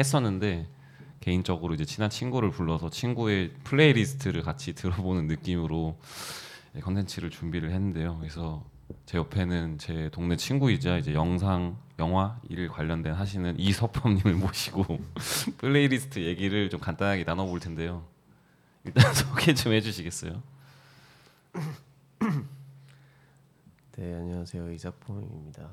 [0.00, 0.66] 했었는데
[1.20, 5.98] 개인적으로 이제 친한 친구를 불러서 친구의 playlist를 같이 들어보는 느낌으로
[6.82, 8.18] 컨텐츠를 준비를 했는데요.
[8.18, 8.64] 그래서
[9.06, 14.84] 제 옆에는 제 동네 친구이자 이제 영상, 영화 일 관련된 하시는 이석범님을 모시고
[15.58, 18.04] 플레이리스트 얘기를 좀 간단하게 나눠볼 텐데요.
[18.84, 20.42] 일단 소개 좀 해주시겠어요?
[23.92, 25.68] 네 안녕하세요 이석범입니다.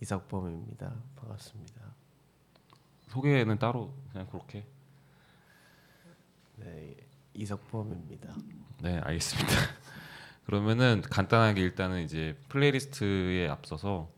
[0.00, 0.94] 이석범입니다.
[1.16, 2.01] 반갑습니다.
[3.12, 4.64] 소개는 따로 그냥 그렇게.
[6.56, 6.96] 네
[7.34, 8.34] 이석범입니다.
[8.80, 9.52] 네, 알겠습니다.
[10.46, 14.08] 그러면은 간단하게 일단은 이제 playlist에 앞서서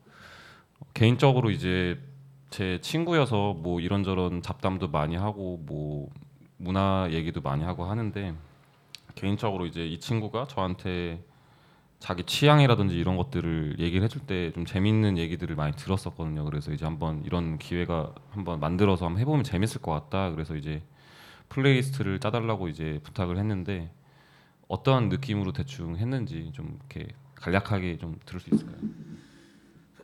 [0.93, 2.01] 개인적으로 이제
[2.49, 6.09] 제 친구여서 뭐 이런저런 잡담도 많이 하고 뭐
[6.55, 8.33] 문화 얘기도 많이 하고 하는데
[9.15, 11.21] 개인적으로 이제 이 친구가 저한테
[12.05, 16.45] 자기 취향이라든지 이런 것들을 얘기를 해줄 때 좀 재밌는 얘기들을 많이 들었었거든요.
[16.45, 20.29] 그래서 이제 한번 이런 기회가 한번 만들어서 한번 해보면 재밌을 것 같다.
[20.29, 20.83] 그래서 이제
[21.49, 23.91] playlist를 짜달라고 이제 부탁을 했는데
[24.67, 28.77] 어떤 느낌으로 대충 했는지 좀 이렇게 간략하게 좀 들을 수 있을까요?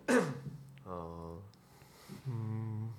[0.85, 1.39] 어,
[2.25, 2.91] 음,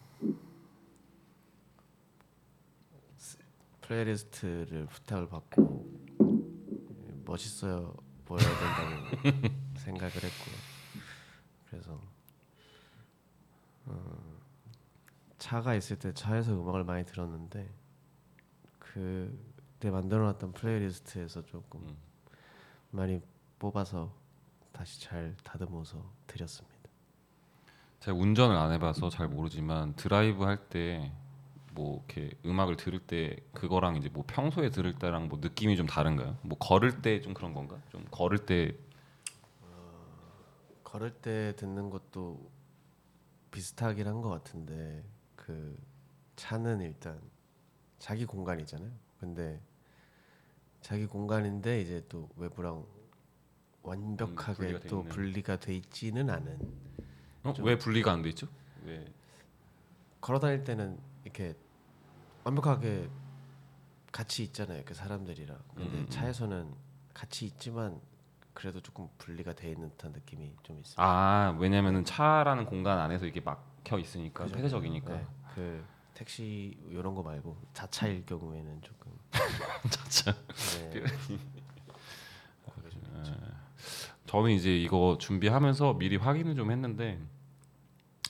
[3.17, 3.39] 스-
[3.81, 5.91] playlist를 부탁을 받고
[7.25, 7.91] 멋있어야
[8.33, 10.57] 보여야 된다고 생각을 했고요.
[11.69, 12.01] 그래서
[13.85, 14.41] 어,
[15.39, 17.69] 차가 있을 때 차에서 음악을 많이 들었는데
[18.79, 21.97] 그때 만들어놨던 playlist에서 조금 음.
[22.91, 23.21] 많이
[23.59, 24.15] 뽑아서
[24.73, 26.73] 다시 잘 다듬어서 드렸습니다.
[28.01, 31.13] 제가 운전을 안 해봐서 잘 모르지만 드라이브 할 때
[31.75, 36.37] 뭐 이렇게 음악을 들을 때 그거랑 이제 뭐 평소에 들을 때랑 뭐 느낌이 좀 다른가요?
[36.43, 37.81] 뭐 걸을 때 좀 그런 건가?
[37.91, 38.75] 좀 걸을 때
[40.85, 42.51] 걸을 때 듣는 것도
[43.51, 45.03] 비슷하긴 한 것 같은데
[45.37, 45.77] 그
[46.37, 47.19] 차는 일단
[47.99, 48.91] 자기 공간이잖아요.
[49.19, 49.61] 근데
[50.81, 52.85] 자기 공간인데 이제 또 외부랑
[53.83, 55.03] 완벽하게 분리가 돼 또.
[55.05, 56.59] 분리가 돼 있지는 않은
[57.45, 57.55] 어?
[57.61, 58.47] 왜 분리가 안 돼 있죠?
[58.85, 59.05] 왜?
[60.21, 61.55] 걸어 다닐 때는 이렇게
[62.45, 63.09] 완벽하게
[64.11, 64.83] 같이 있잖아요.
[64.85, 65.59] 그 사람들이랑.
[65.75, 66.07] 근데 음, 음.
[66.11, 66.75] 차에서는
[67.15, 68.01] 같이 있지만
[68.55, 70.97] 그래도 조금 분리가 돼 있는 듯한 느낌이 좀 있어요.
[70.99, 74.57] 아 왜냐면은 차라는 공간 안에서 이게 막혀 있으니까 그죠?
[74.57, 75.85] 폐쇄적이니까 네, 그
[76.15, 79.13] 택시 이런 거 말고 자차일 경우에는 조금
[79.91, 80.33] 자차.
[80.91, 81.03] 네.
[82.91, 83.35] 좀 있죠.
[84.27, 87.19] 저는 이제 이거 준비하면서 미리 확인을 좀 했는데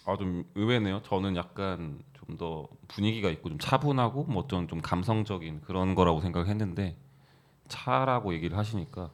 [0.05, 1.03] 아 좀 의외네요.
[1.03, 6.97] 저는 약간 좀 더 분위기가 있고 좀 차분하고 뭐 어떤 좀 감성적인 그런 거라고 생각했는데
[7.69, 9.11] 차라고 얘기를 하시니까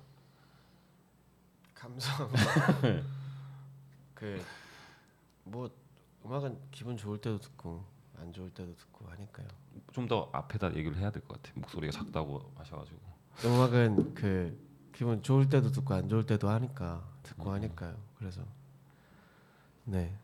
[1.75, 2.29] 감성
[4.15, 4.43] 그
[5.45, 5.71] 뭐
[6.27, 7.83] 음악은 기분 좋을 때도 듣고
[8.21, 9.47] 안 좋을 때도 듣고 하니까요.
[9.93, 11.61] 좀 더 앞에다 얘기를 해야 될 것 같아요.
[11.63, 12.99] 목소리가 작다고 하셔가지고
[13.45, 14.59] 음악은 그
[14.95, 17.19] 기분 좋을 때도 듣고 안 좋을 때도 하니까 음.
[17.23, 17.97] 듣고 하니까요.
[18.19, 18.43] 그래서
[19.85, 20.15] 네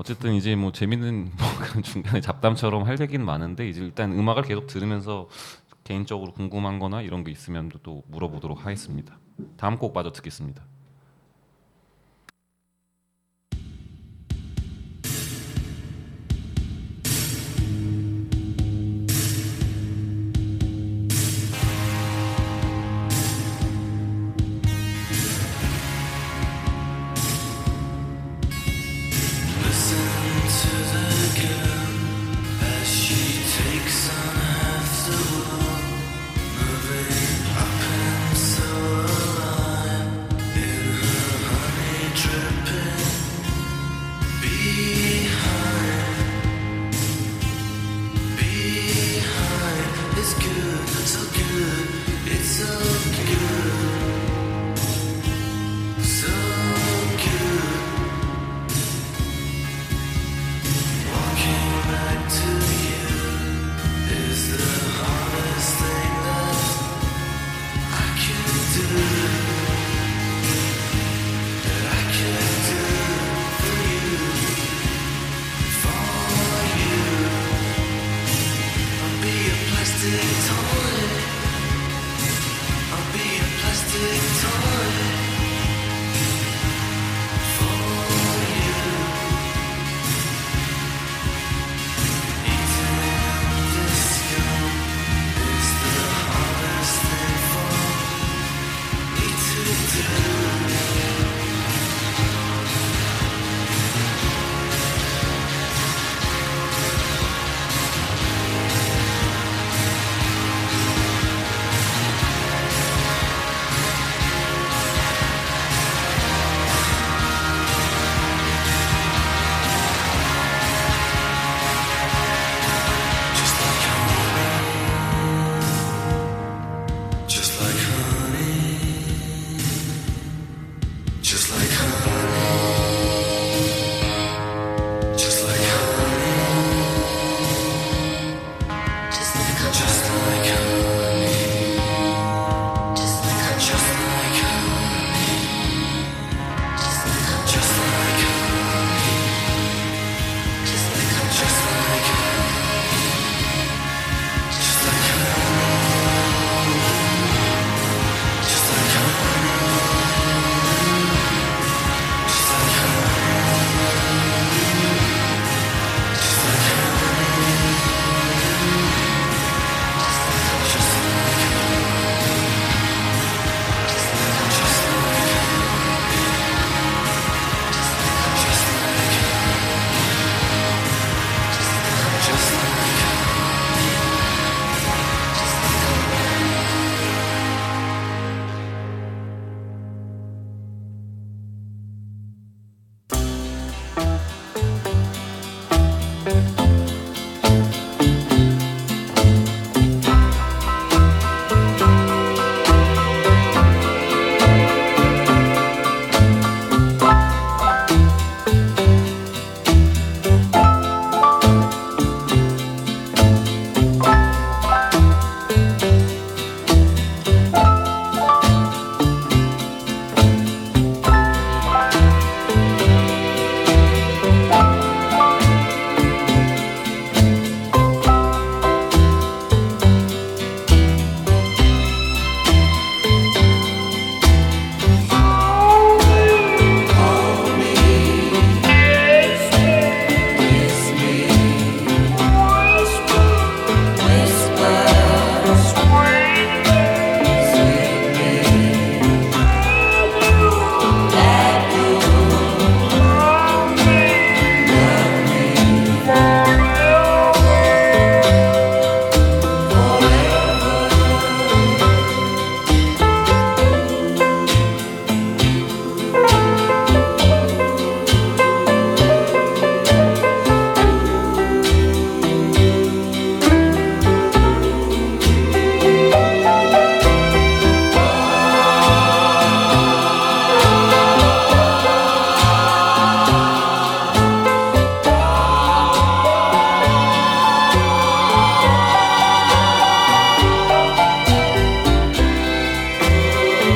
[0.00, 4.66] 어쨌든 이제 뭐 재밌는 뭐 그런 중간에 잡담처럼 할 얘기는 많은데 이제 일단 음악을 계속
[4.66, 5.28] 들으면서
[5.84, 9.18] 개인적으로 궁금한거나 이런 게 있으면 또 물어보도록 하겠습니다.
[9.58, 10.64] 다음 곡 마저 듣겠습니다.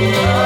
[0.06, 0.43] Oh.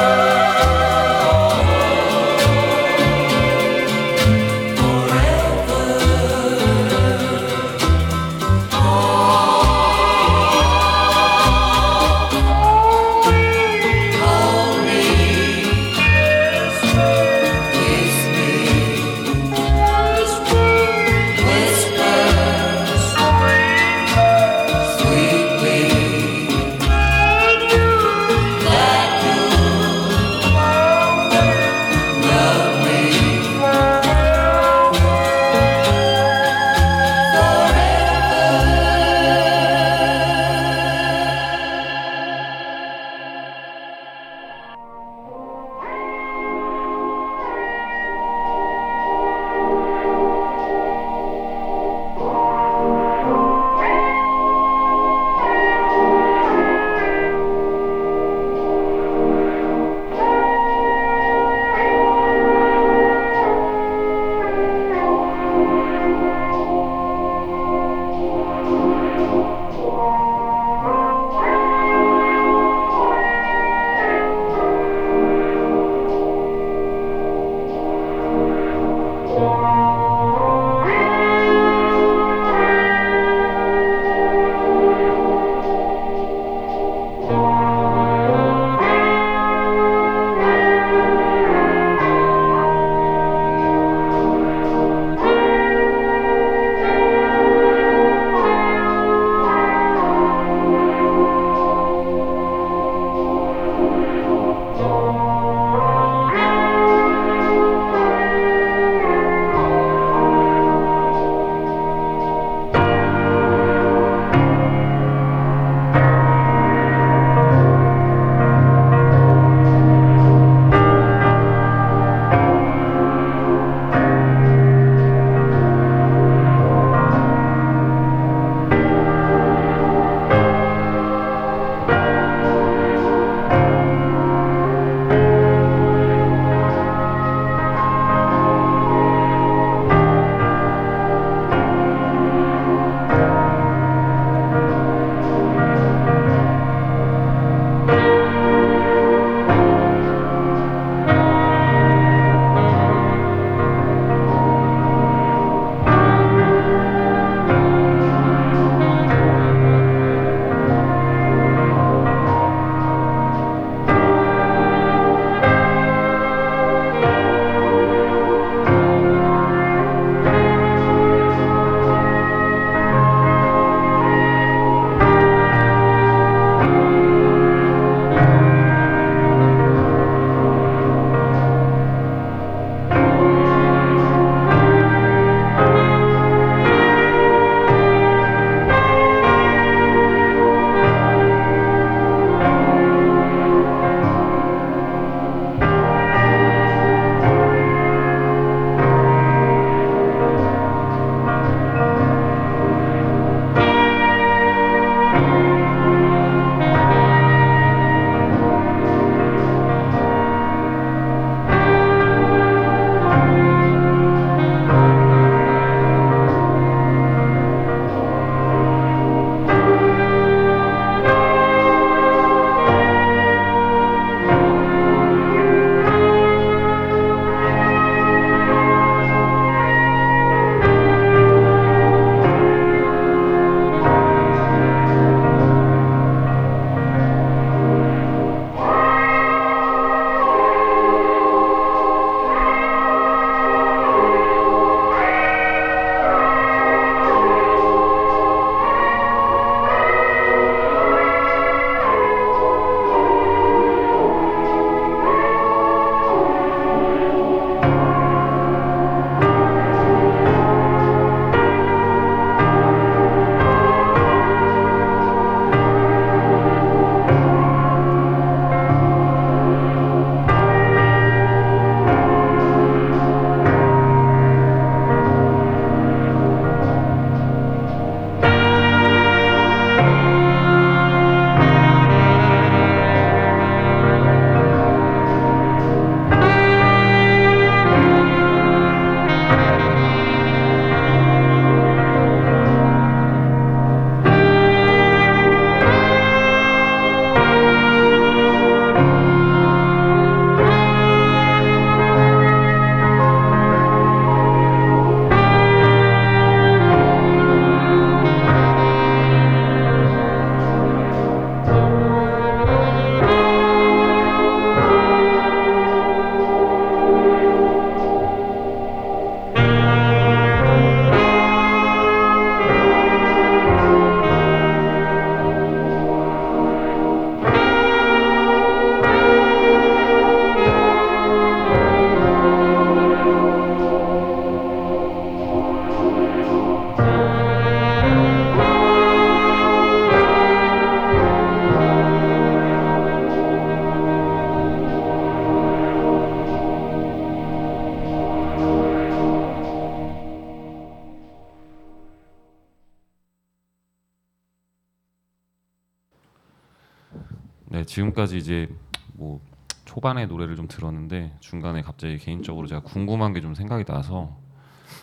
[358.18, 358.48] 이제
[358.94, 359.20] 뭐
[359.64, 364.16] 초반에 노래를 좀 들었는데 중간에 갑자기 개인적으로 제가 궁금한 게 좀 생각이 나서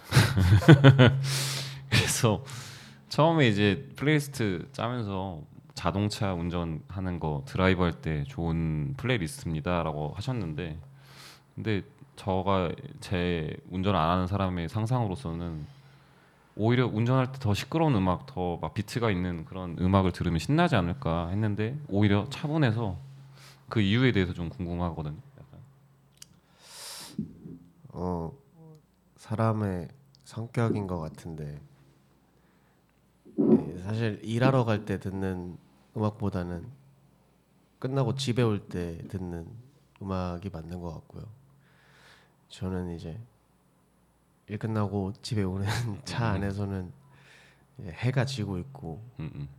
[1.89, 2.43] 그래서
[3.09, 5.41] 처음에 이제 플레이리스트 짜면서
[5.73, 10.79] 자동차 운전하는 거 드라이브 할 때 좋은 playlist입니다라고 하셨는데
[11.55, 11.81] 근데
[12.15, 12.71] 저가
[13.01, 15.65] 제 운전 안 하는 사람의 상상으로서는
[16.57, 21.27] 오히려 운전할 때 더 시끄러운 음악, 더 막 비트가 있는 그런 음악을 들으면 신나지 않을까
[21.29, 22.97] 했는데 오히려 차분해서
[23.75, 25.19] 그 이유에 대해서 좀 궁금하거든요.
[25.37, 25.59] 약간.
[27.89, 28.31] 어
[29.17, 29.89] 사람의
[30.23, 31.59] 성격인 것 같은데
[33.37, 35.57] 예, 사실 일하러 갈 때 듣는
[35.97, 36.71] 음악보다는
[37.79, 39.45] 끝나고 집에 올 때 듣는
[40.01, 41.25] 음악이 맞는 것 같고요.
[42.47, 43.19] 저는 이제
[44.47, 45.65] 일 끝나고 집에 오는
[46.05, 46.93] 차 안에서는
[47.79, 49.49] 이제 해가 지고 있고 음, 음.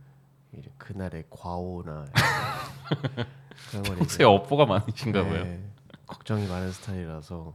[0.79, 2.07] 그날의 과오나
[3.71, 5.43] 평소에 업보가 많으신가 봐요.
[5.43, 5.69] 네,
[6.05, 7.53] 걱정이 많은 스타일이라서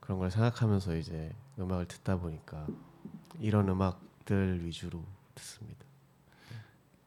[0.00, 2.66] 그런 걸 생각하면서 이제 음악을 듣다 보니까
[3.38, 5.02] 이런 음악들 위주로
[5.34, 5.84] 듣습니다.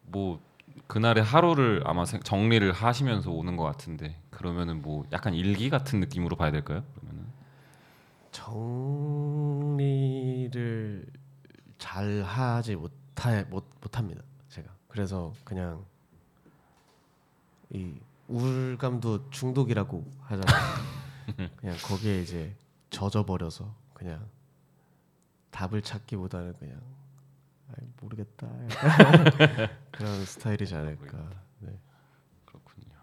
[0.03, 0.39] 뭐
[0.88, 6.36] 그날의 하루를 아마 생- 정리를 하시면서 오는 것 같은데 그러면은 뭐 약간 일기 같은 느낌으로
[6.36, 6.84] 봐야 될까요?
[6.95, 7.27] 그러면은
[9.73, 11.06] 정리를
[11.77, 14.21] 잘 하지 못하 못 못합니다.
[14.49, 15.86] 제가 그래서 그냥
[17.74, 17.94] 이
[18.28, 20.64] 우울감도 중독이라고 하잖아요.
[21.58, 22.56] 그냥 거기에 이제
[22.90, 24.26] 젖어 버려서 그냥
[25.52, 26.80] 답을 찾기보다는 그냥
[27.70, 28.48] 아이, 모르겠다
[29.92, 31.18] 그런 스타일이지 않을까.
[31.60, 31.70] 네.
[32.46, 32.94] 그렇군요.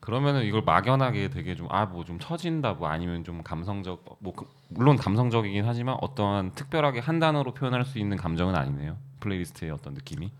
[0.00, 4.46] 그러면은 이걸 막연하게 되게 좀 아 뭐 좀 처진다 뭐 아니면 좀 감성적 뭐 그-
[4.68, 8.96] 물론 감성적이긴 하지만 어떠한 특별하게 한 단어로 표현할 수 있는 감정은 아니네요.
[9.20, 10.32] 플레이리스트의 어떤 느낌이.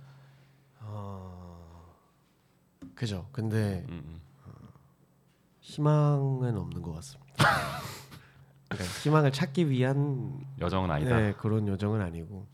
[0.81, 1.32] 어,
[3.03, 3.27] 그죠.
[3.33, 4.21] 근데 음, 음.
[5.59, 7.35] 희망은 없는 것 같습니다.
[8.71, 11.17] 그러니까 희망을 찾기 위한 여정은 아니다.
[11.17, 12.47] 네, 그런 요정은 아니고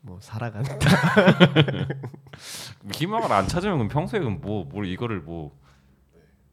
[0.00, 0.78] 뭐 살아간다.
[2.94, 5.58] 희망을 안 찾으면 평소에 뭐뭘 이거를 뭐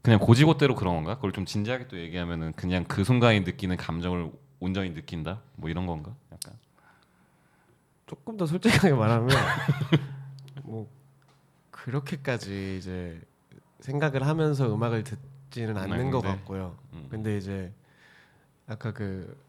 [0.02, 1.14] 그냥 고지고대로 그런 건가?
[1.14, 5.42] 그걸 좀 진지하게 또 얘기하면은 그냥 그 순간에 느끼는 감정을 온전히 느낀다?
[5.54, 6.12] 뭐 이런 건가?
[6.32, 6.58] 약간
[8.08, 9.28] 조금 더 솔직하게 말하면
[10.64, 10.95] 뭐
[11.86, 13.20] 그렇게까지 이제
[13.78, 16.20] 생각을 하면서 음악을 듣지는 않는 것.
[16.20, 16.76] 같고요.
[16.92, 17.06] 음.
[17.08, 17.72] 근데 이제
[18.66, 19.40] 아까 그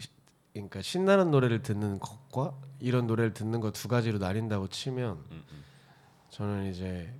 [0.00, 0.08] 시-
[0.52, 5.64] 그러니까 신나는 노래를 듣는 것과 이런 노래를 듣는 거 두 가지로 나뉜다고 치면 음, 음.
[6.30, 7.14] 저는 이제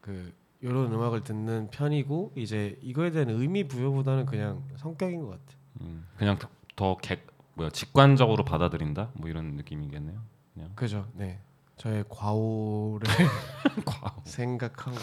[0.00, 5.58] 그 이런 음악을 듣는 편이고 이제 이거에 대한 의미 부여보다는 그냥 성격인 것 같아요.
[5.82, 6.36] 음, 그냥
[6.74, 9.12] 더 객, 뭐야 직관적으로 받아들인다?
[9.14, 10.20] 뭐 이런 느낌이겠네요.
[10.54, 11.08] 그냥 그죠?
[11.14, 11.38] 네.
[11.78, 13.06] 저의 과오를
[13.86, 14.20] 과오.
[14.24, 14.96] 생각하고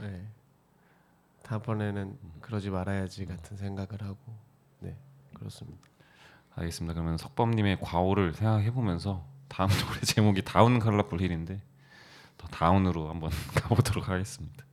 [0.00, 0.26] 네.
[1.42, 4.16] 다음번에는 그러지 말아야지 같은 생각을 하고
[4.78, 4.96] 네
[5.34, 5.78] 그렇습니다.
[6.54, 6.94] 알겠습니다.
[6.94, 11.60] 그러면 석범님의 과오를 생각해 보면서 다음 노래 제목이 다운 컬러풀 힐인데
[12.38, 14.64] 더 다운으로 한번 가보도록 하겠습니다.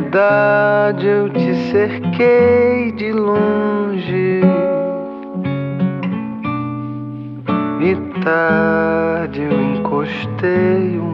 [0.00, 4.40] Verdade eu te cerquei de longe.
[7.82, 11.09] E tarde eu encostei o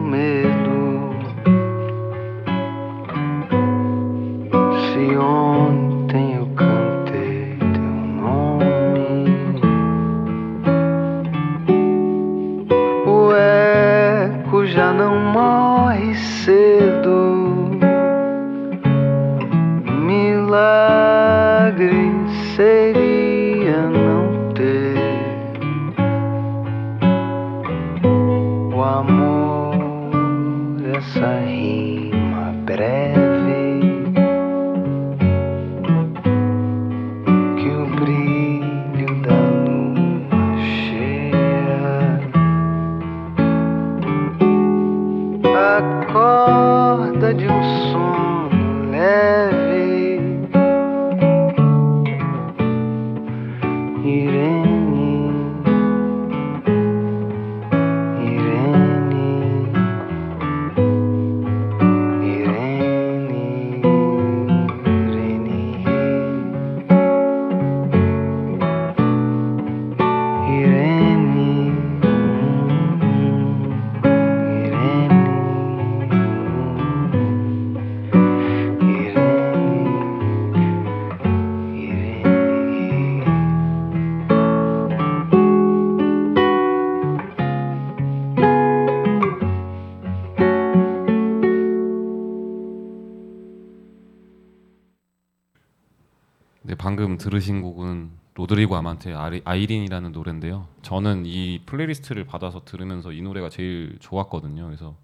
[97.37, 100.67] 들으신 곡은 로드리고 아마란테 Irene이라는 노래인데요.
[100.81, 104.65] 저는 이 playlist를 받아서 들으면서 이 노래가 제일 좋았거든요.
[104.65, 104.95] 그래서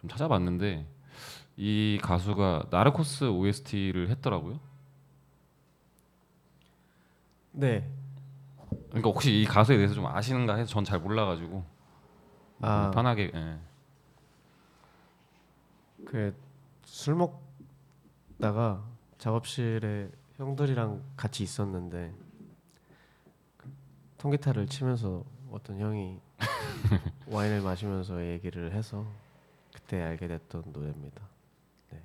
[0.00, 0.86] 좀 찾아봤는데
[1.58, 4.58] 이 가수가 나르코스 OST를 했더라고요.
[7.52, 7.86] 네.
[8.88, 11.64] 그러니까 혹시 이 가수에 대해서 좀 아시는가 해서 전 잘 몰라가지고
[12.62, 13.58] 아, 편하게 예.
[16.06, 18.82] 그 술 먹다가
[19.18, 22.14] 작업실에 형들이랑 같이 있었는데
[23.58, 23.70] 그
[24.16, 26.18] 통기타를 치면서 어떤 형이
[27.28, 29.06] 와인을 마시면서 얘기를 해서
[29.74, 31.20] 그때 알게 됐던 노래입니다.
[31.90, 32.02] 네.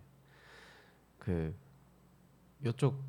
[1.17, 1.55] 그
[2.65, 3.01] 요쪽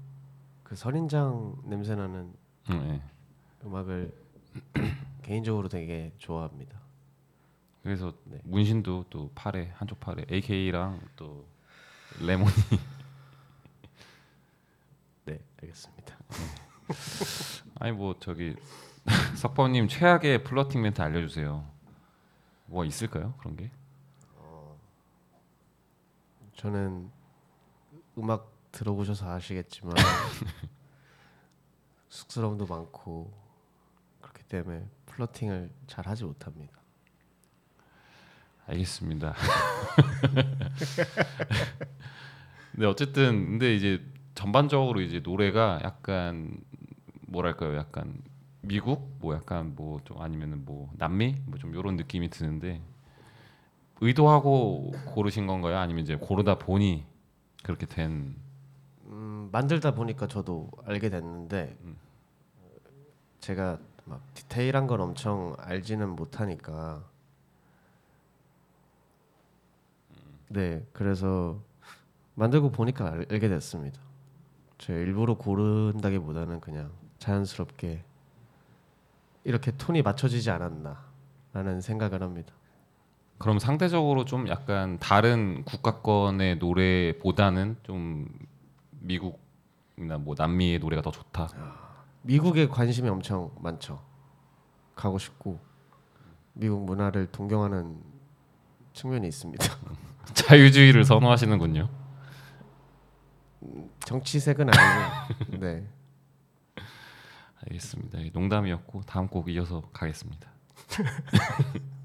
[0.63, 2.33] 그 선인장 냄새 나는
[2.71, 3.67] 음, 예.
[3.67, 4.15] 음악을
[5.23, 6.79] 개인적으로 되게 좋아합니다.
[7.83, 8.39] 그래서 네.
[8.45, 11.47] 문신도 또 팔에 한쪽 팔에 AK랑 또
[12.21, 12.53] 레몬이
[15.27, 16.17] 네, 알겠습니다.
[17.87, 18.57] 아니 뭐 저기
[19.37, 21.65] 석범님 최악의 플러팅 멘트 알려주세요.
[22.67, 23.71] 뭐 있을까요 그런 게?
[26.57, 27.09] 저는
[28.19, 29.95] 음악 들어보셔서 아시겠지만
[32.09, 33.33] 쑥스러움도 많고
[34.21, 36.73] 그렇기 때문에 플러팅을 잘 하지 못합니다.
[38.67, 39.33] 알겠습니다.
[42.73, 46.59] 근데 어쨌든 근데 이제 전반적으로 이제 노래가 약간
[47.27, 48.23] 뭐랄까요, 약간
[48.63, 52.81] 미국 뭐 약간 뭐 좀 아니면은 뭐 남미 뭐 좀 이런 느낌이 드는데
[54.01, 55.79] 의도하고 고르신 건가요?
[55.79, 57.05] 아니면 이제 고르다 보니
[57.63, 58.37] 그렇게 된
[59.07, 61.97] 음, 만들다 보니까 저도 알게 됐는데 음.
[63.41, 67.05] 제가 막 디테일한 건 엄청 알지는 못하니까
[70.49, 71.61] 네 그래서
[72.35, 74.01] 만들고 보니까 알, 알게 됐습니다.
[74.79, 78.05] 제가 일부러 고른다기보다는 그냥 자연스럽게
[79.45, 81.07] 이렇게 톤이 맞춰지지 않았나
[81.57, 82.53] 않을까라는 생각을 합니다.
[83.39, 88.29] 그럼 상대적으로 좀 약간 다른 국가권의 노래보다는 좀
[89.01, 91.49] 미국이나 뭐 남미의 노래가 더 좋다.
[92.23, 94.03] 미국에 관심이 엄청 많죠.
[94.95, 95.59] 가고 싶고
[96.55, 97.99] 미국 문화를 동경하는
[98.93, 99.65] 측면이 있습니다.
[100.33, 101.89] 자유주의를 선호하시는군요.
[104.05, 105.87] 정치색은 아니고 네.
[107.67, 108.19] 알겠습니다.
[108.33, 110.49] 농담이었고 다음 곡 이어서 가겠습니다.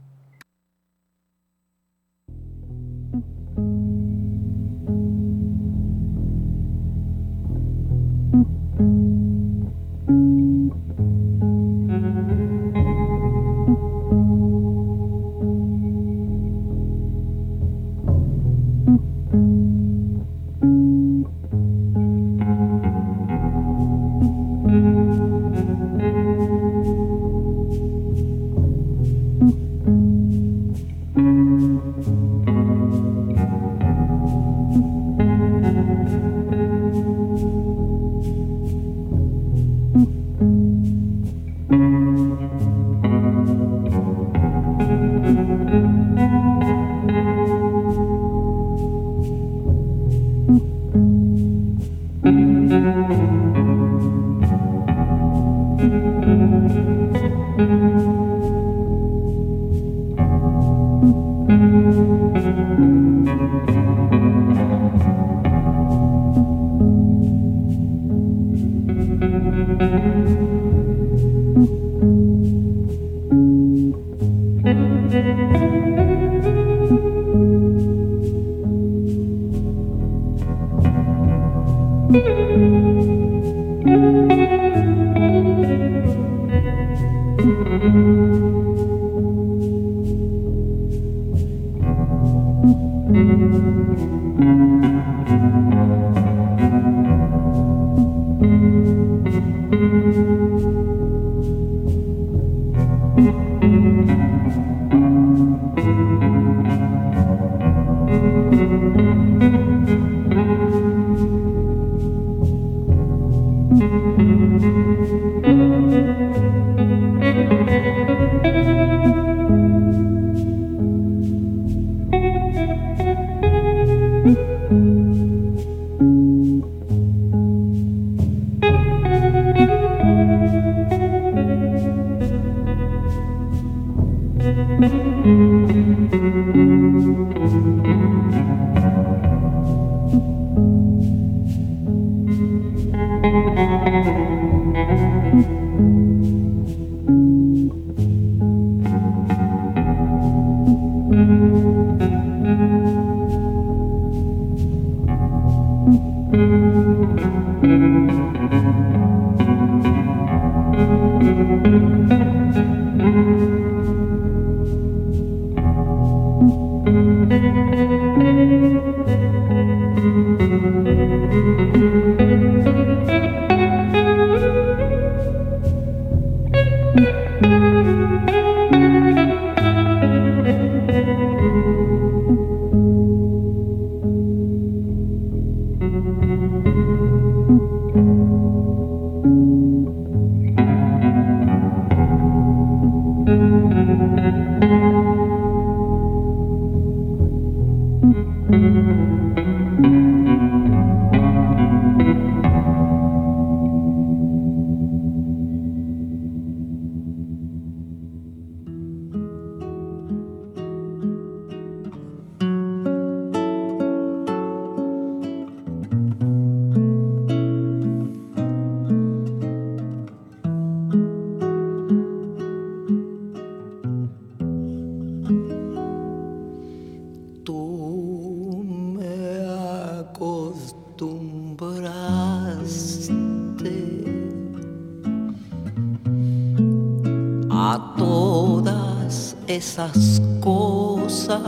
[239.62, 241.40] esas cosas.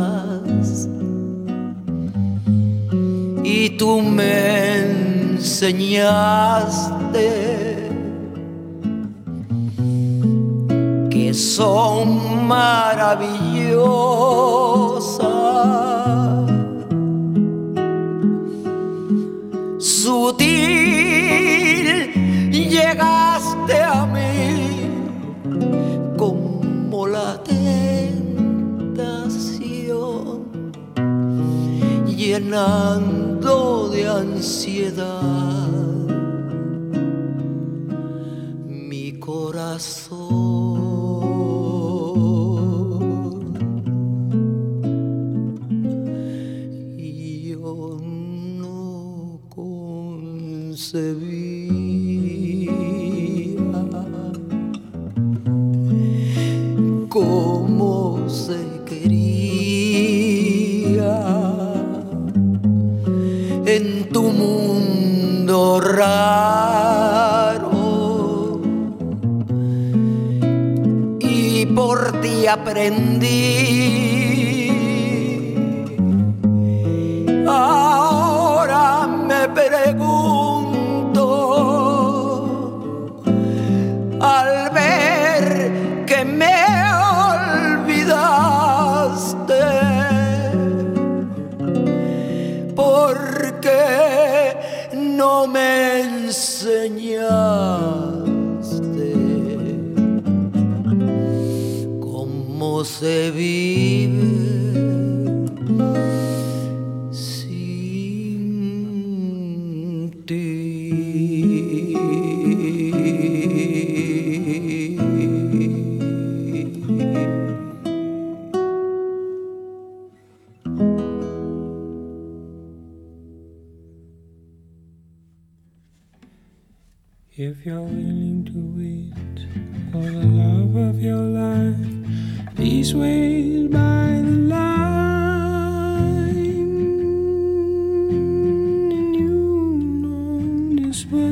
[3.43, 5.80] Y tú me enseñaste
[11.09, 11.93] que son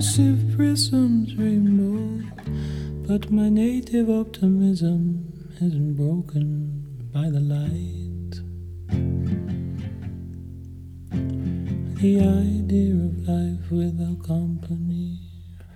[0.02, 2.26] elusive prisms removed,
[3.08, 6.84] but my native optimism isn't broken
[7.14, 8.34] by the light.
[12.02, 15.20] The idea of life without company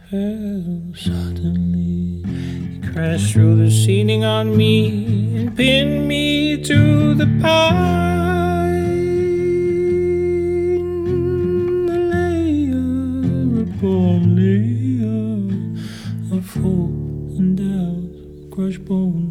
[0.09, 2.23] fell suddenly.
[2.25, 8.34] It crashed through the ceiling on me and pinned me to the path.
[18.55, 19.24] corresponde.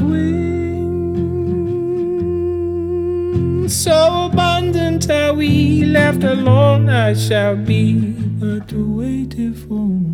[0.00, 0.94] wings.
[3.74, 10.13] So abundant are we, left alone I shall be, but waiting for.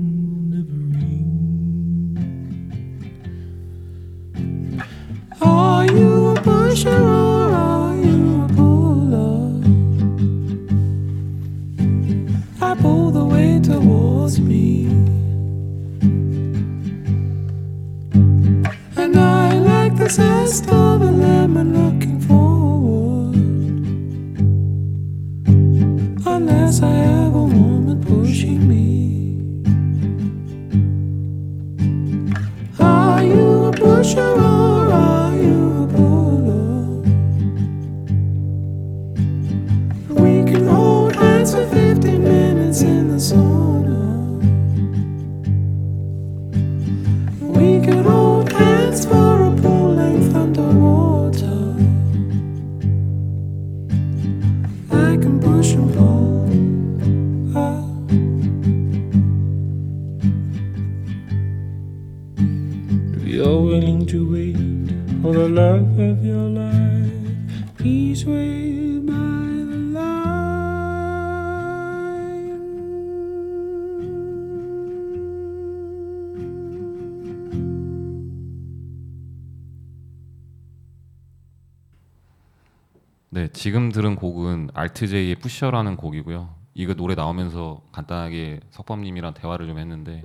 [83.71, 86.53] 지금 들은 곡은 알트제이의 푸셔라는 곡이고요.
[86.75, 90.25] 이거 노래 나오면서 간단하게 석범님이랑 대화를 좀 했는데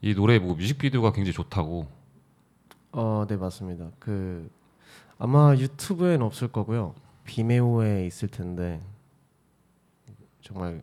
[0.00, 1.86] 이 노래 뭐 뮤직비디오가 굉장히 좋다고
[2.92, 3.90] 어, 네 맞습니다.
[3.98, 4.50] 그
[5.18, 6.94] 아마 유튜브엔 없을 거고요.
[7.24, 8.80] 비메오에 있을 텐데
[10.40, 10.80] 정말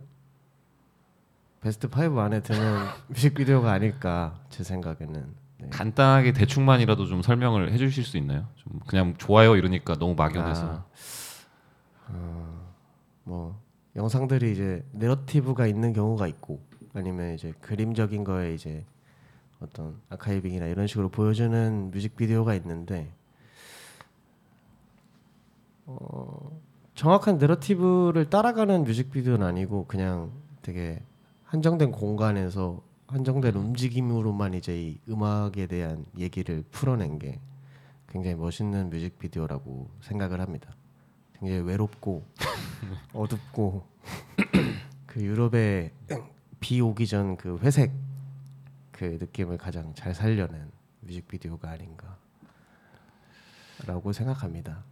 [1.62, 5.48] 베스트 5 안에 드는 뮤직비디오가 아닐까 제 생각에는.
[5.60, 5.70] 네.
[5.72, 8.46] 간단하게 대충만이라도 좀 설명을 해주실 수 있나요?
[8.58, 10.86] 좀 그냥 좋아요 이러니까 너무 막연해서 아,
[13.24, 13.62] 뭐
[13.96, 16.62] 영상들이 이제 내러티브가 있는 경우가 있고
[16.94, 18.86] 아니면 이제 그림적인 거에 이제
[19.60, 23.12] 어떤 아카이빙이나 이런 식으로 보여주는 뮤직비디오가 있는데
[25.86, 26.62] 어,
[26.96, 30.32] 정확한 내러티브를 따라가는 뮤직비디오는 아니고 그냥
[30.62, 31.02] 되게
[31.46, 37.40] 한정된 공간에서 한정된 움직임으로만 이제 이 음악에 대한 얘기를 풀어낸 게
[38.10, 40.77] 굉장히 멋있는 뮤직비디오라고 생각을 합니다.
[41.40, 42.26] 굉장히 외롭고
[43.14, 43.86] 어둡고
[45.06, 45.92] 그 유럽의
[46.60, 47.92] 비 오기 전 그 회색
[48.92, 50.72] 그 느낌을 가장 잘 살려낸
[51.02, 52.18] 뮤직비디오가 아닌가라고
[54.12, 54.84] 생각합니다.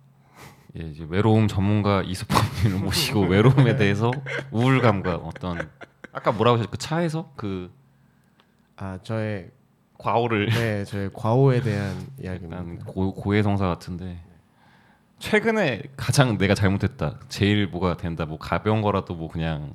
[0.77, 4.11] 예, 이제 외로움 전문가 이수범님을 모시고 외로움에 대해서
[4.51, 5.69] 우울감과 어떤
[6.11, 7.71] 아까 뭐라고 하셨그 차에서 그
[8.77, 9.51] 아 저의
[9.97, 12.91] 과오를 네 저의 과오에 대한 이야기입니다.
[12.91, 14.21] 고, 고해성사 같은데
[15.25, 19.73] 최근에 가장 내가 잘못했다 제일 뭐가 된다 뭐 가벼운 거라도 뭐 그냥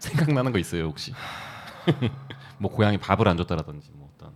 [0.00, 1.12] 생각나는 거 있어요 혹시
[2.58, 4.32] 뭐 고양이 밥을 안 줬다라든지 뭐 어떤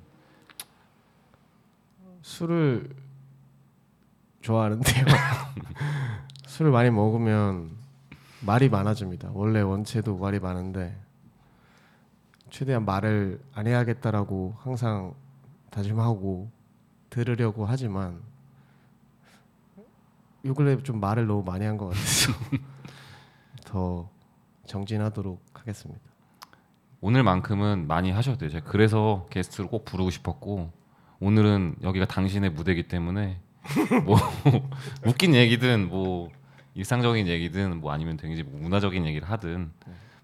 [2.22, 2.88] 술을
[4.42, 5.06] 좋아하는데요.
[6.46, 7.70] 술을 많이 먹으면
[8.40, 9.30] 말이 많아집니다.
[9.32, 10.96] 원래 원체도 말이 많은데
[12.50, 15.14] 최대한 말을 안 해야겠다라고 항상
[15.70, 16.50] 다짐하고
[17.10, 18.20] 들으려고 하지만
[20.44, 22.32] 요 근래 좀 말을 너무 많이 한 것 같아서
[23.64, 24.08] 더
[24.66, 26.00] 정진하도록 하겠습니다.
[27.00, 30.72] 오늘만큼은 많이 하셔도 돼요 제가 그래서 게스트를 꼭 부르고 싶었고
[31.20, 33.40] 오늘은 여기가 당신의 무대이기 때문에
[34.04, 34.16] 뭐
[35.06, 36.30] 웃긴 얘기든 뭐
[36.74, 39.70] 일상적인 얘기든 뭐 아니면 되게 뭐 문화적인 얘기를 하든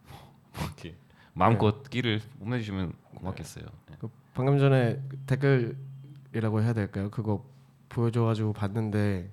[0.08, 0.96] 뭐 이렇게
[1.34, 3.64] 마음껏 끼를 뽐내주시면 고맙겠어요.
[3.90, 3.96] 네.
[3.98, 7.10] 그 방금 전에 그 댓글이라고 해야 될까요?
[7.10, 7.44] 그거
[7.88, 9.30] 보여줘가지고 봤는데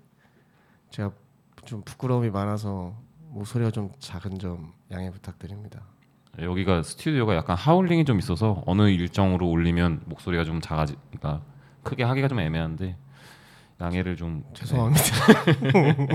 [0.98, 1.12] 제가
[1.66, 2.96] 좀 부끄러움이 많아서
[3.30, 5.82] 목소리가 좀 작은 점 양해 부탁드립니다.
[6.40, 11.46] 여기가 스튜디오가 약간 하울링이 좀 있어서 어느 일정으로 올리면 목소리가 좀 작아지, 그러니까
[11.84, 12.98] 크게 하기가 좀 애매한데
[13.80, 15.04] 양해를 좀 죄송합니다.
[15.72, 16.08] 네.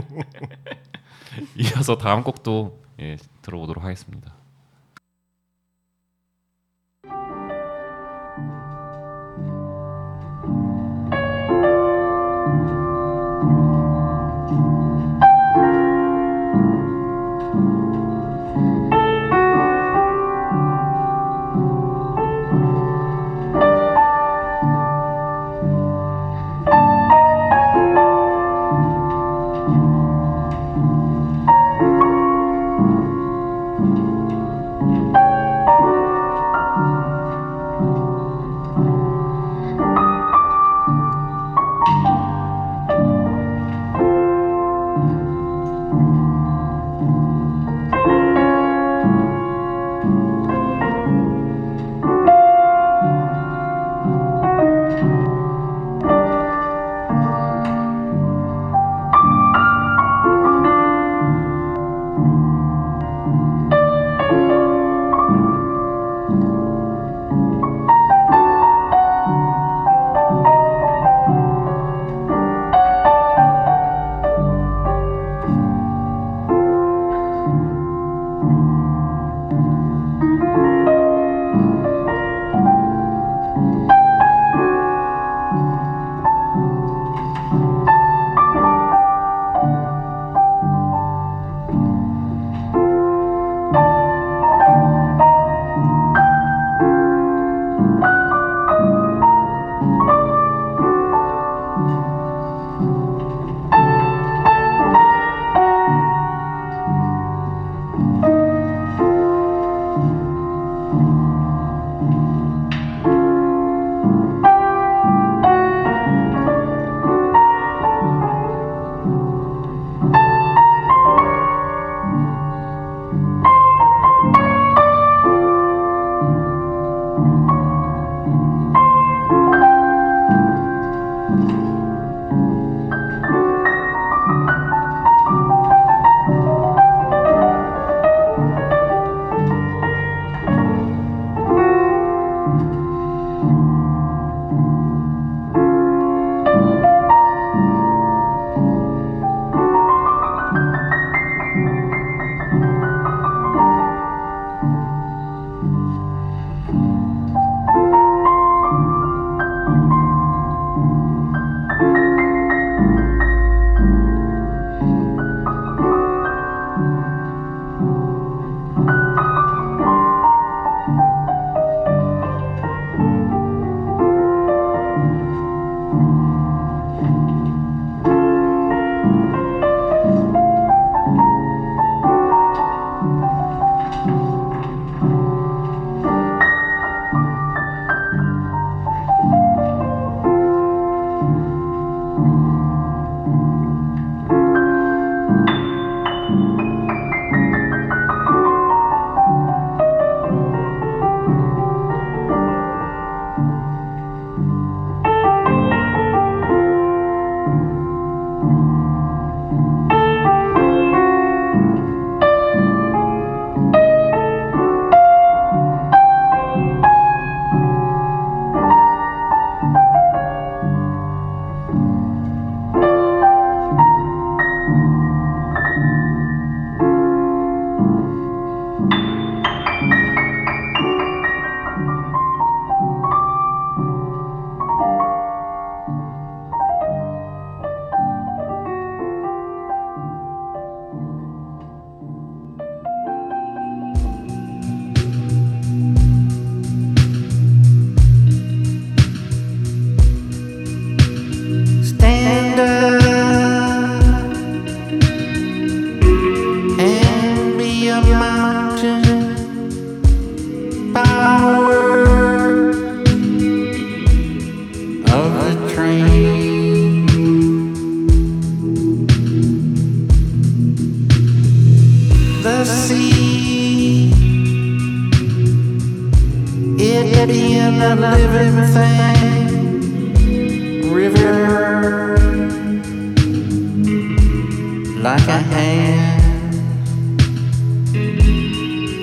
[1.63, 4.35] 이어서 다음 곡도 예, 들어보도록 하겠습니다.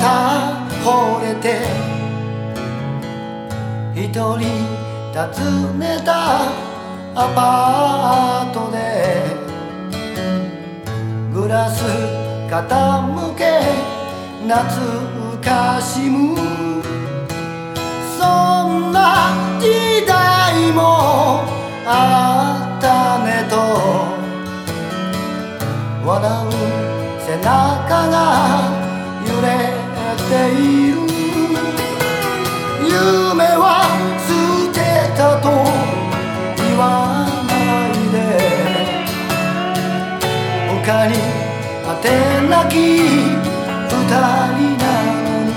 [0.00, 1.46] た惚れて。
[3.94, 4.22] 一人
[5.14, 5.24] 訪
[5.78, 6.10] ねた
[7.14, 8.76] アパートで。
[11.32, 11.82] グラス
[12.48, 13.60] 傾け。
[14.46, 16.36] 懐かしむ。
[18.18, 18.22] そ
[18.68, 21.40] んな時代も。
[21.86, 23.56] あったねと。
[26.06, 26.50] 笑う
[27.20, 28.16] 背中が
[29.26, 29.75] 揺れ
[30.28, 30.94] ている
[32.82, 32.92] 夢
[33.62, 33.66] は
[34.26, 34.28] 捨
[34.72, 34.78] て
[35.16, 35.46] たと
[36.56, 36.82] 言わ
[37.46, 37.52] な
[37.86, 38.14] いで
[40.68, 41.14] 他に
[41.84, 42.04] 果て
[42.48, 42.74] なき
[43.86, 44.84] 二人な
[45.22, 45.50] のに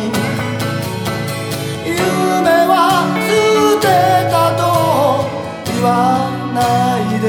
[1.86, 1.98] 夢
[2.68, 2.72] は
[3.26, 3.30] 捨
[3.82, 3.84] て
[4.30, 4.62] たと
[5.66, 5.88] 言わ
[6.54, 6.58] な
[7.18, 7.28] いで。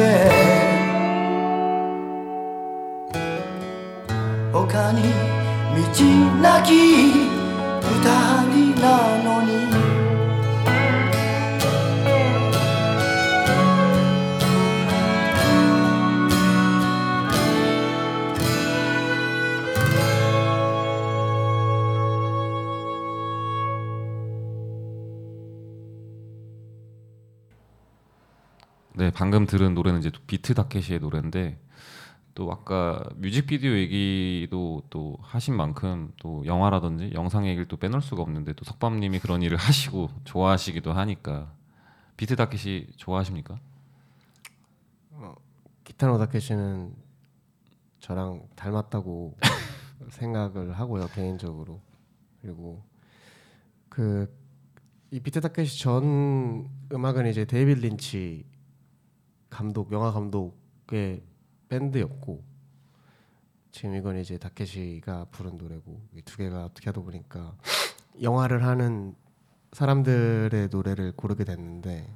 [4.52, 5.02] 他に
[5.74, 6.04] 道
[6.42, 7.29] なき
[7.89, 9.65] 二人なのに
[28.97, 31.59] 네, 방금 들은 노래는 이제 비트 다케시의 노래인데
[32.34, 38.52] 또 아까 뮤직비디오 얘기도 또 하신 만큼 또 영화라든지 영상 얘기를 또 빼놓을 수가 없는데
[38.54, 41.52] 또 석밤님이 그런 일을 하시고 좋아하시기도 하니까
[42.16, 43.58] 비트 다케시 좋아하십니까?
[45.84, 46.94] 기타노 다케시는
[47.98, 49.36] 저랑 닮았다고
[50.10, 51.80] 생각을 하고요 개인적으로
[52.40, 52.82] 그리고
[53.88, 54.40] 그
[55.12, 58.44] 이 비트 다케시 전 음악은 이제 데이빌 린치
[59.48, 61.22] 감독 영화 감독의
[61.70, 62.42] 밴드였고
[63.70, 67.54] 지금 이건 이제 다케시가 부른 노래고 이 두 개가 어떻게 하다 보니까
[68.20, 69.14] 영화를 하는
[69.72, 72.12] 사람들의 노래를 고르게 됐는데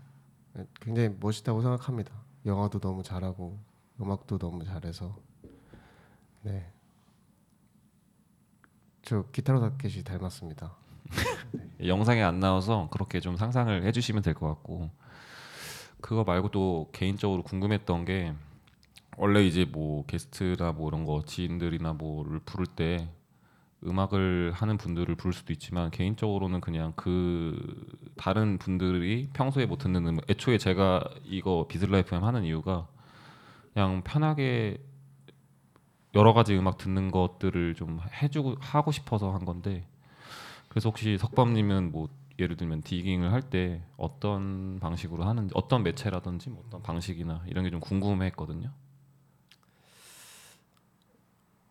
[0.80, 2.12] 굉장히 멋있다고 생각합니다.
[2.44, 3.58] 영화도 너무 잘하고
[4.00, 5.16] 음악도 너무 잘해서
[6.42, 6.70] 네.
[9.02, 10.74] 저 기타로 다켓이 닮았습니다.
[11.86, 14.90] 영상에 안 나와서 그렇게 좀 상상을 해주시면 될 것 같고
[16.00, 18.34] 그거 말고 또 개인적으로 궁금했던 게
[19.16, 23.08] 원래 이제 뭐 게스트나 뭐 이런 거 지인들이나 뭐를 부를 때
[23.86, 27.56] 음악을 하는 분들을 부를 수도 있지만 개인적으로는 그냥 그
[28.16, 32.88] 다른 분들이 평소에 못 듣는 음악 애초에 제가 이거 비슬라 FM 하는 이유가
[33.74, 34.78] 그냥 편하게
[36.14, 39.86] 여러 가지 음악 듣는 것들을 좀 해주고 하고 싶어서 한 건데
[40.68, 42.08] 그래서 혹시 석범님은 뭐
[42.38, 47.70] 예를 들면 디깅을 할 때 어떤 방식으로 하는지 어떤 매체라든지 뭐 어떤 방식이나 이런 게
[47.70, 48.70] 좀 궁금했거든요.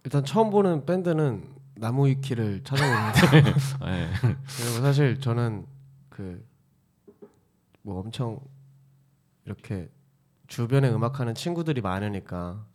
[0.04, 1.44] 일단 처음 보는 밴드는
[1.76, 3.42] 나무 위키를 찾아보는데
[3.86, 4.10] 네.
[4.22, 5.66] 그리고 사실 저는
[6.10, 6.54] 그
[7.84, 8.40] 뭐 엄청
[9.46, 9.90] 이렇게
[10.48, 12.66] 주변에 음악하는 친구들이 많으니까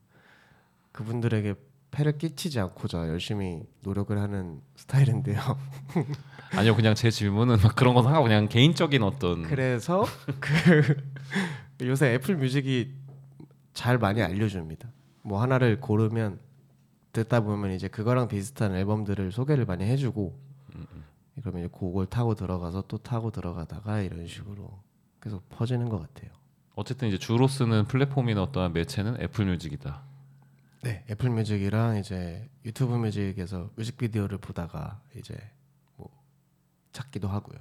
[0.93, 1.55] 그분들에게
[1.91, 5.41] 폐를 끼치지 않고자 열심히 노력을 하는 스타일인데요.
[6.53, 10.05] 아니요 그냥 제 질문은 막 그런 거 하고 그냥 개인적인 어떤 그래서
[10.41, 10.97] 그
[11.83, 12.95] 요새 애플 뮤직이
[13.73, 14.91] 잘 많이 알려줍니다.
[15.23, 16.39] 뭐 하나를 고르면
[17.13, 20.39] 듣다 보면 이제 그거랑 비슷한 앨범들을 소개를 많이 해주고
[21.41, 24.79] 그러면 이제 그걸 타고 들어가서 또 타고 들어가다가 이런 식으로
[25.21, 26.31] 계속 퍼지는 것 같아요.
[26.75, 30.03] 어쨌든 이제 주로 쓰는 플랫폼이나 어떠한 매체는 애플 뮤직이다.
[30.83, 35.37] 네, 애플 뮤직이랑 이제 유튜브 뮤직에서 뮤직비디오를 보다가 이제
[35.97, 36.09] 뭐
[36.93, 37.59] 찾기도 하고요.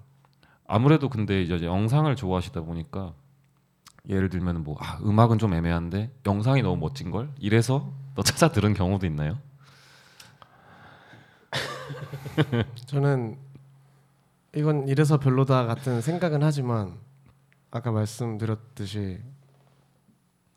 [0.68, 3.14] 아무래도 근데 이제 영상을 좋아하시다 보니까
[4.08, 8.74] 예를 들면 뭐 아, 음악은 좀 애매한데 영상이 너무 멋진 걸 이래서 또 찾아 들은
[8.74, 9.38] 경우도 있나요?
[12.88, 13.38] 저는
[14.56, 16.98] 이건 이래서 별로다 같은 생각은 하지만
[17.70, 19.22] 아까 말씀드렸듯이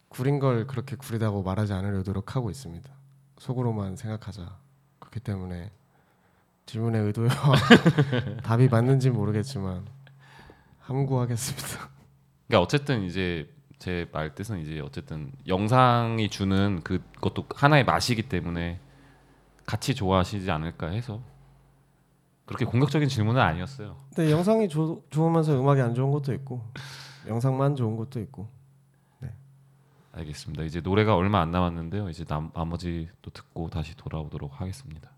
[0.09, 2.91] 구린 걸 그렇게 구리다고 말하지 않으려 노력하고 있습니다.
[3.37, 4.57] 속으로만 생각하자.
[4.99, 5.70] 그렇기 때문에
[6.65, 7.28] 질문의 의도와
[8.43, 9.87] 답이 맞는지 모르겠지만
[10.78, 11.91] 함구하겠습니다.
[12.49, 18.78] 그러니까 어쨌든 이제 제 말 뜻은 이제 어쨌든 영상이 주는 그것도 하나의 맛이기 때문에
[19.66, 21.20] 같이 좋아하시지 않을까 해서
[22.44, 23.97] 그렇게 공격적인 질문은 아니었어요.
[24.15, 26.62] 근데 영상이 조, 좋으면서 음악이 안 좋은 것도 있고
[27.27, 28.48] 영상만 좋은 것도 있고
[30.12, 30.65] 알겠습니다.
[30.65, 32.11] 이제 노래가 얼마 안 남았는데요.
[32.11, 35.11] 이제 남, 나머지 또 듣고 다시 돌아오도록 하겠습니다.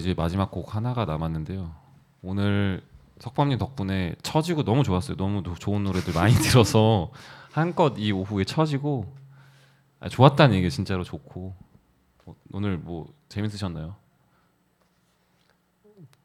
[0.00, 1.74] 이제 마지막 곡 하나가 남았는데요.
[2.22, 2.82] 오늘
[3.20, 5.16] 석범님 덕분에 처지고 너무 좋았어요.
[5.16, 7.10] 너무 도- 좋은 노래들 많이 들어서
[7.52, 9.14] 한껏 이 오후에 처지고
[10.00, 11.54] 아, 좋았다는 얘기 진짜로 좋고
[12.26, 13.94] 어, 오늘 뭐 재밌으셨나요?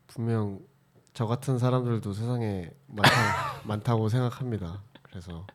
[0.07, 0.59] 분명
[1.13, 3.11] 저 같은 사람들도 세상에 많다,
[3.65, 4.81] 많다고 생각합니다.
[5.01, 5.45] 그래서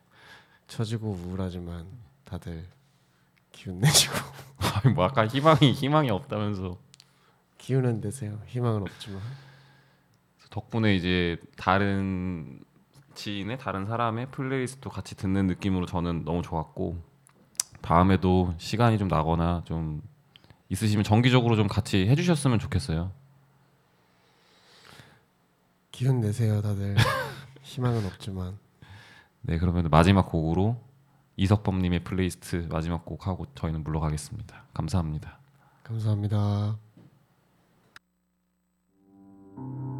[0.68, 1.86] 처지고 우울하지만
[2.24, 2.66] 다들
[3.52, 4.14] 기운 내시고
[4.84, 6.76] 아니, 뭐 아까 희망이 희망이 없다면서
[7.60, 8.40] 기운은 내세요.
[8.46, 9.20] 희망은 없지만
[10.50, 12.60] 덕분에 이제 다른
[13.14, 16.96] 지인의 다른 사람의 플레이리스트도 같이 듣는 느낌으로 저는 너무 좋았고
[17.82, 20.02] 다음에도 시간이 좀 나거나 좀
[20.70, 23.12] 있으시면 정기적으로 좀 같이 해주셨으면 좋겠어요.
[25.92, 26.62] 기운 내세요.
[26.62, 26.96] 다들
[27.62, 28.58] 희망은 없지만
[29.42, 30.76] 네 그러면 마지막 곡으로
[31.36, 34.64] 이석범님의 플레이리스트 마지막 곡 하고 저희는 물러가겠습니다.
[34.72, 35.38] 감사합니다.
[35.84, 36.18] 감사합
[39.60, 39.99] thank you